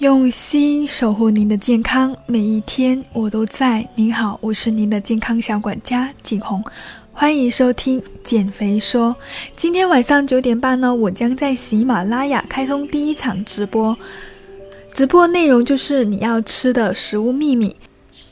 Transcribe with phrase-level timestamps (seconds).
[0.00, 3.86] 用心守护您的健康，每一天我都在。
[3.94, 6.64] 您好，我是您的健康小管家景红，
[7.12, 9.14] 欢迎收听减肥说。
[9.56, 13.94] 今天晚上九点半呢，我将在喜马拉雅开通第一场直播，
[14.94, 17.76] 直播内容就是你要吃的食物秘密。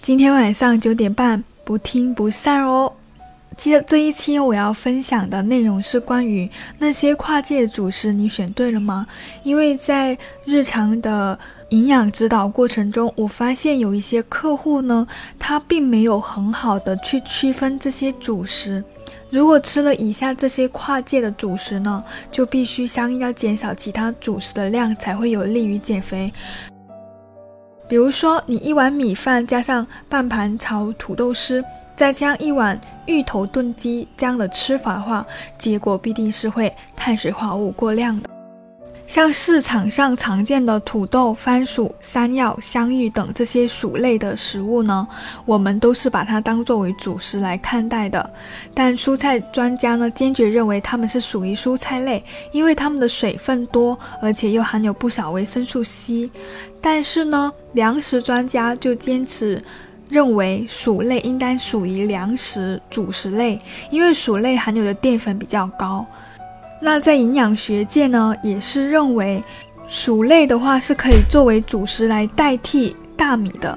[0.00, 2.90] 今天晚上九点半，不听不散哦。
[3.58, 6.48] 记得这一期我要分享的内容是关于
[6.78, 9.06] 那些跨界主食，你选对了吗？
[9.42, 10.16] 因为在
[10.46, 11.36] 日常的
[11.70, 15.06] 营养指导过程中，我发现有一些客户呢，
[15.38, 18.82] 他并没有很好的去区分这些主食。
[19.28, 26.32] 如果吃了以下这些跨界的主食呢，就必须相应要减少其他主食的量，才会有利于减肥。
[27.86, 31.62] 比如说，你一碗米饭加上半盘炒土豆丝，
[31.94, 32.80] 再加一碗。
[33.04, 35.26] 芋头炖鸡这样的吃法的话，
[35.58, 38.28] 结果必定是会碳水化合物过量的。
[39.08, 45.08] 像市场上常见的土豆、番薯、山药、香芋等这些薯类的食物呢，
[45.46, 48.30] 我们都是把它当作为主食来看待的。
[48.74, 56.30] 但蔬菜专家呢，坚决认为它们是属于蔬菜类，因为它们的水分多，而且又含有不少维生素 C。
[56.78, 59.60] 但是呢，粮食专家就坚持。
[60.10, 63.60] 认为薯类应该属于粮食主食类，
[63.90, 66.06] 因为薯类含有的淀粉比较高。
[66.80, 69.42] 那在营养学界呢，也是认为
[69.88, 73.76] 薯类的话是可以作为主食来代替大米的。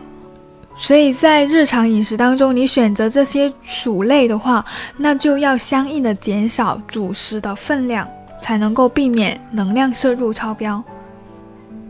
[0.78, 4.66] 所以在日常饮食当中，你选择这些薯类的话，
[4.98, 8.08] 那就要相应的减少主食的分量，
[8.42, 10.84] 才能够避免能量摄入超标。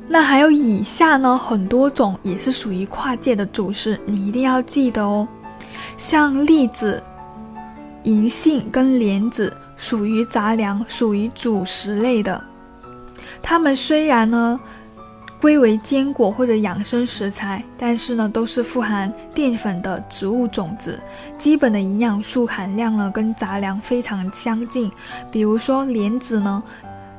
[0.10, 5.26] 那还有以下呢，很多种也是属于跨界的主食，你一定要记得哦。
[5.96, 7.02] 像栗子、
[8.04, 12.42] 银杏跟莲子属于杂粮，属于主食类的。
[13.42, 14.60] 它们虽然呢
[15.42, 21.02] 归为坚果或者养生食材，但是呢都是富含淀粉的植物种子，
[21.40, 24.90] 基本的营养素含量呢跟杂粮非常相近。
[25.32, 26.64] 比如说莲子呢。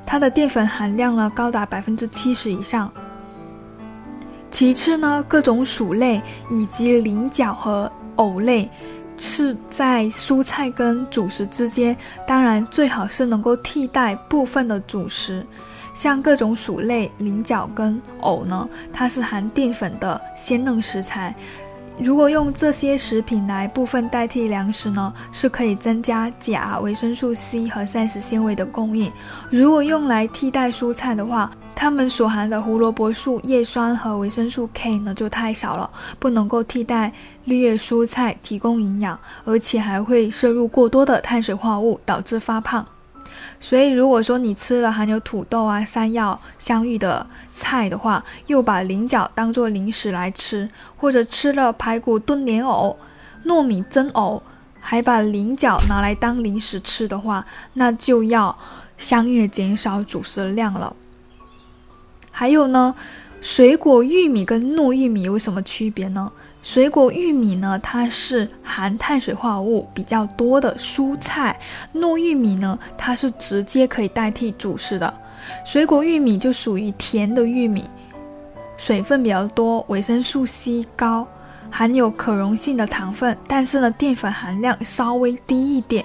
[0.04, 2.92] 它的淀粉含量呢高达百分之七十以上。
[4.50, 8.68] 其次呢，各种薯类以及菱角和藕类
[9.24, 11.96] 是在蔬菜跟主食之间，
[12.26, 15.46] 当然最好是能够替代部分的主食。
[15.94, 21.32] 像各种薯类、菱角跟藕呢，它是含淀粉的鲜嫩食材。
[22.00, 29.12] 如果用这些食品来部分代替粮食呢，是可以增加钾、维生素 C 和膳食纤维的供应。
[29.50, 31.48] 如果用来替代蔬菜的话，
[31.82, 37.12] 它们所含的胡萝卜素、叶酸和维生素 K 呢就太少了，不能够替代
[37.46, 42.86] 绿叶蔬菜提供营养，而且还会摄入过多的碳水化合物，导致发胖。
[43.58, 52.96] 所以，如果说你吃了含有土豆啊、山药、香芋的菜的话，又把菱角当做零食来吃，或者吃了排骨炖莲藕、
[53.46, 54.40] 糯米蒸藕，
[54.78, 58.56] 还把菱角拿来当零食吃的话，那就要
[58.96, 60.94] 相应的减少主食的量了。
[62.32, 62.92] 还有呢，
[63.40, 66.32] 水果玉米跟糯玉米有什么区别呢？
[66.62, 71.52] 水果玉米呢，它是含碳水化合物比较多的蔬菜；
[71.92, 75.12] 糯玉米呢，它是直接可以代替主食的。
[75.64, 77.84] 水果玉米就属于甜的玉米，
[78.76, 81.26] 水分比较多，维生素 C 高，
[81.68, 86.04] 含有可溶性的糖分，但是呢，淀粉含量稍微低一点。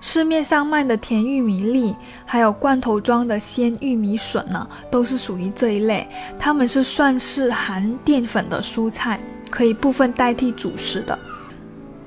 [0.00, 1.94] 市面上卖的甜玉米粒，
[2.24, 9.20] 还有罐头装的鲜玉米笋呢，都是属于这一类，它们是算是含淀粉的蔬菜。
[9.50, 11.18] 可以部分代替主食的，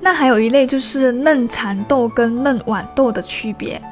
[0.00, 3.82] 那还有一类就是嫩蚕豆跟嫩豌豆的区别。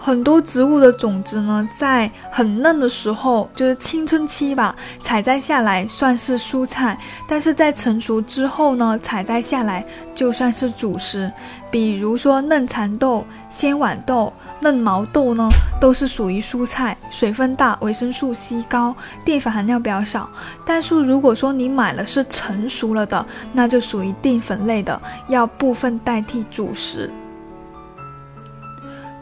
[0.00, 11.30] 很多植物的种子呢，在很嫩的时候，就是青春期吧，采摘下来算是蔬菜；但是在成熟之后呢，采摘下来就算是主食。
[11.70, 15.48] 比如说嫩蚕豆、鲜豌豆、嫩毛豆呢，
[15.80, 18.94] 都是属于蔬菜，水分大，维生素 C 高，
[19.24, 20.30] 淀粉含量比较少。
[20.64, 24.98] 但是如果说你买了是成熟了的，那就属于淀粉类的，
[25.28, 27.12] 要部分代替主食。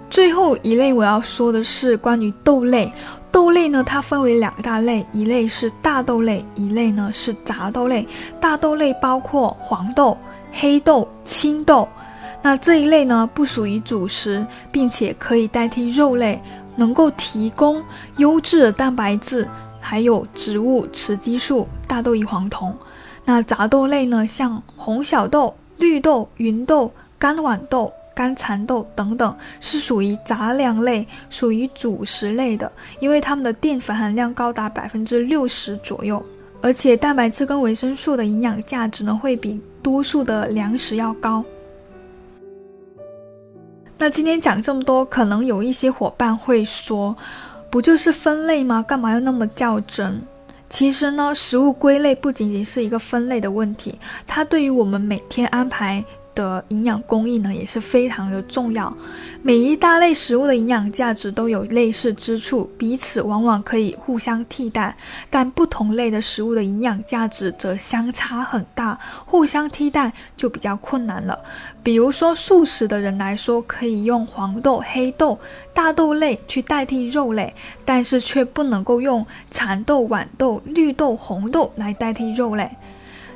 [0.08, 2.91] 最后一类我要说的是关于豆类。
[3.32, 8.06] 豆类呢，它分为两大类，一类是大豆类，一类呢是杂豆类。
[8.41, 10.17] 大豆类包括黄豆、
[10.53, 11.87] 黑豆、青豆。
[12.41, 16.41] 那这一类呢，不属于主食，并且可以代替肉类，
[16.76, 17.82] 能够提供
[18.17, 19.47] 优质的蛋白质，
[19.81, 22.75] 还有植物雌激素、大豆异黄酮。
[23.25, 27.93] 那杂豆类呢，像红小豆、绿豆、芸豆、干豌豆。
[28.16, 36.24] 干蚕豆等等，是属于杂粮类，属于主食类的，因为它们的淀粉含量高达百分之六十左右，
[36.62, 41.44] 而且蛋白质跟维生素的营养价值呢，会比多数的粮食要高。
[43.98, 47.14] 那今天讲这么多，可能有一些伙伴会说，
[47.70, 48.82] 不就是分类吗？
[48.82, 50.22] 干嘛要那么较真？
[50.70, 53.94] 其实呢，食物归类不仅仅是一个分类的问题，
[54.26, 56.02] 它对于我们每天安排。
[56.37, 58.94] 的营养供应呢也是非常的重要，
[59.43, 64.94] 每一大类食物的营养价值都有类似之处，彼此往往可以互相替代，
[65.29, 71.37] 但不同类的食物的营养价值则相差很大，互相替代就比较困难了。
[71.83, 75.38] 比如说素食的人来说，可以用黄豆、黑豆、
[75.73, 77.53] 大豆类去代替肉类，
[77.85, 82.71] 但是却不能够用蚕豆、豌豆、绿豆、红豆来代替肉类。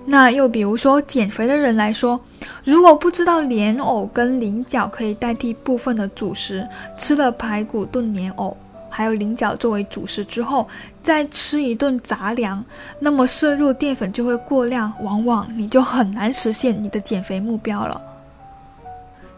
[0.06, 2.18] 那又比如说，减肥的人来说，
[2.64, 6.66] 如果不知道莲藕跟菱角可以代替部分的主食，
[6.96, 8.56] 吃了排骨炖莲藕，
[8.88, 10.66] 还有菱角作为主食之后，
[11.02, 12.64] 再吃一顿杂粮，
[12.98, 18.00] 那么摄入淀粉就会过量，往往你就很难实现你的减肥目标了。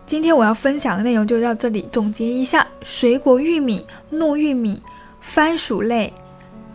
[0.06, 4.80] 今天我要分享的内容就到这里，总结一下：水果玉米、糯玉米、
[5.20, 6.12] 番薯类、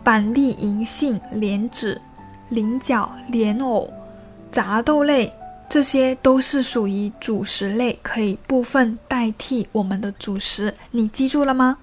[0.04, 2.00] 板栗、银杏、莲子。
[2.48, 3.88] 菱角、莲藕、
[4.50, 5.32] 杂豆类，
[5.68, 10.74] 这些都是属于主食类，可以部分代替我们的主食。
[10.90, 11.76] 你记住了吗？